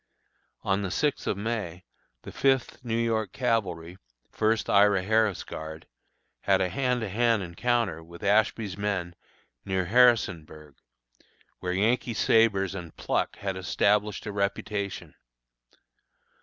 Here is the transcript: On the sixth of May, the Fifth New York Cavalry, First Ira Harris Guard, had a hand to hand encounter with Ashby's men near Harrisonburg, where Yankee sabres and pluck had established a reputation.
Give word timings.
On 0.63 0.81
the 0.81 0.89
sixth 0.89 1.27
of 1.27 1.37
May, 1.37 1.83
the 2.23 2.31
Fifth 2.31 2.83
New 2.83 2.97
York 2.97 3.31
Cavalry, 3.31 3.97
First 4.31 4.67
Ira 4.67 5.03
Harris 5.03 5.43
Guard, 5.43 5.85
had 6.39 6.59
a 6.59 6.69
hand 6.69 7.01
to 7.01 7.07
hand 7.09 7.43
encounter 7.43 8.03
with 8.03 8.23
Ashby's 8.23 8.75
men 8.75 9.13
near 9.63 9.85
Harrisonburg, 9.85 10.77
where 11.59 11.73
Yankee 11.73 12.15
sabres 12.15 12.73
and 12.73 12.97
pluck 12.97 13.35
had 13.35 13.55
established 13.55 14.25
a 14.25 14.31
reputation. 14.31 15.13